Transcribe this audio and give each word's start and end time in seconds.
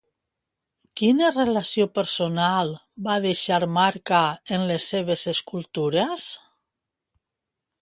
Quina 1.01 1.27
relació 1.33 1.85
personal 1.97 2.73
va 3.09 3.17
deixar 3.27 3.59
marca 3.75 4.23
en 4.57 4.67
les 4.73 4.89
seves 4.95 5.27
escultures? 5.35 6.27